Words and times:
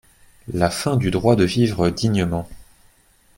La 0.51 0.71
fin 0.71 0.97
du 0.97 1.11
droit 1.11 1.35
de 1.35 1.43
vivre 1.43 1.91
dignement». 1.91 2.49